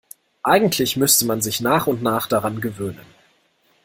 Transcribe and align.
Eigentlich 0.41 0.97
müsste 0.97 1.25
man 1.27 1.41
sich 1.43 1.61
nach 1.61 1.85
und 1.85 2.01
nach 2.01 2.25
daran 2.27 2.59
gewöhnen. 2.59 3.05